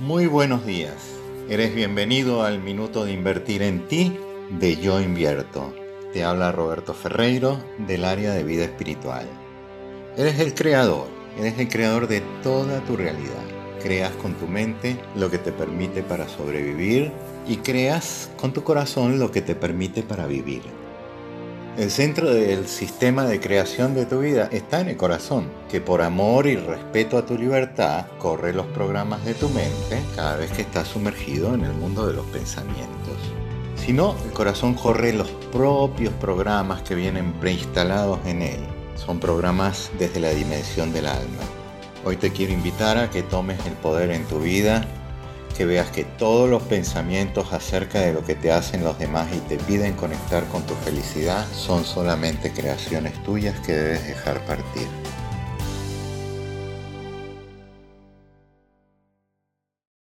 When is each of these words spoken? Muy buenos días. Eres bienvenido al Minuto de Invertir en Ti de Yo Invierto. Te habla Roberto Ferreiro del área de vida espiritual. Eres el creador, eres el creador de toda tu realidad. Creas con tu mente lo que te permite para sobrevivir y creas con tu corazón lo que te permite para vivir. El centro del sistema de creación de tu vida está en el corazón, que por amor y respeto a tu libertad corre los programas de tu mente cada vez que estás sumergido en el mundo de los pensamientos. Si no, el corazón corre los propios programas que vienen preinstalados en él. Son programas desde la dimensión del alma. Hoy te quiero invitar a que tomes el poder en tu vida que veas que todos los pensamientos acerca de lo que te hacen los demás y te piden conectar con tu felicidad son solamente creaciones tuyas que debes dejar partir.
Muy 0.00 0.28
buenos 0.28 0.64
días. 0.64 0.94
Eres 1.48 1.74
bienvenido 1.74 2.44
al 2.44 2.62
Minuto 2.62 3.04
de 3.04 3.12
Invertir 3.12 3.62
en 3.62 3.88
Ti 3.88 4.16
de 4.48 4.76
Yo 4.76 5.00
Invierto. 5.00 5.74
Te 6.12 6.22
habla 6.22 6.52
Roberto 6.52 6.94
Ferreiro 6.94 7.58
del 7.78 8.04
área 8.04 8.30
de 8.30 8.44
vida 8.44 8.62
espiritual. 8.62 9.26
Eres 10.16 10.38
el 10.38 10.54
creador, 10.54 11.08
eres 11.36 11.58
el 11.58 11.68
creador 11.68 12.06
de 12.06 12.22
toda 12.44 12.78
tu 12.84 12.96
realidad. 12.96 13.42
Creas 13.82 14.12
con 14.12 14.34
tu 14.34 14.46
mente 14.46 14.96
lo 15.16 15.32
que 15.32 15.38
te 15.38 15.50
permite 15.50 16.04
para 16.04 16.28
sobrevivir 16.28 17.10
y 17.48 17.56
creas 17.56 18.30
con 18.36 18.52
tu 18.52 18.62
corazón 18.62 19.18
lo 19.18 19.32
que 19.32 19.42
te 19.42 19.56
permite 19.56 20.04
para 20.04 20.28
vivir. 20.28 20.62
El 21.78 21.92
centro 21.92 22.28
del 22.34 22.66
sistema 22.66 23.24
de 23.24 23.38
creación 23.38 23.94
de 23.94 24.04
tu 24.04 24.18
vida 24.18 24.48
está 24.50 24.80
en 24.80 24.88
el 24.88 24.96
corazón, 24.96 25.48
que 25.70 25.80
por 25.80 26.02
amor 26.02 26.48
y 26.48 26.56
respeto 26.56 27.16
a 27.16 27.24
tu 27.24 27.38
libertad 27.38 28.06
corre 28.18 28.52
los 28.52 28.66
programas 28.66 29.24
de 29.24 29.34
tu 29.34 29.48
mente 29.50 30.02
cada 30.16 30.34
vez 30.34 30.50
que 30.50 30.62
estás 30.62 30.88
sumergido 30.88 31.54
en 31.54 31.60
el 31.60 31.72
mundo 31.74 32.08
de 32.08 32.14
los 32.14 32.26
pensamientos. 32.26 33.16
Si 33.76 33.92
no, 33.92 34.16
el 34.24 34.32
corazón 34.32 34.74
corre 34.74 35.12
los 35.12 35.30
propios 35.52 36.12
programas 36.14 36.82
que 36.82 36.96
vienen 36.96 37.32
preinstalados 37.34 38.18
en 38.26 38.42
él. 38.42 38.60
Son 38.96 39.20
programas 39.20 39.92
desde 40.00 40.18
la 40.18 40.30
dimensión 40.30 40.92
del 40.92 41.06
alma. 41.06 41.44
Hoy 42.04 42.16
te 42.16 42.32
quiero 42.32 42.54
invitar 42.54 42.98
a 42.98 43.08
que 43.08 43.22
tomes 43.22 43.64
el 43.66 43.74
poder 43.74 44.10
en 44.10 44.24
tu 44.24 44.40
vida 44.40 44.84
que 45.58 45.66
veas 45.66 45.90
que 45.90 46.04
todos 46.04 46.48
los 46.48 46.62
pensamientos 46.62 47.52
acerca 47.52 47.98
de 47.98 48.12
lo 48.12 48.24
que 48.24 48.36
te 48.36 48.52
hacen 48.52 48.84
los 48.84 48.96
demás 48.96 49.26
y 49.34 49.40
te 49.40 49.56
piden 49.56 49.94
conectar 49.94 50.46
con 50.46 50.62
tu 50.62 50.74
felicidad 50.74 51.44
son 51.52 51.84
solamente 51.84 52.52
creaciones 52.52 53.20
tuyas 53.24 53.58
que 53.66 53.72
debes 53.72 54.06
dejar 54.06 54.40
partir. 54.46 54.86